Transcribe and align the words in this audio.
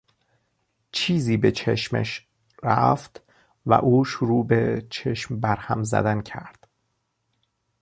چیزی 0.91 1.37
به 1.37 1.51
چشمش 1.51 2.27
رفت 2.63 3.21
و 3.65 3.73
او 3.73 4.05
شروع 4.05 4.47
به 4.47 4.87
چشم 4.89 5.39
بر 5.39 5.55
هم 5.55 5.83
زدن 5.83 6.21
کرد. 6.21 6.67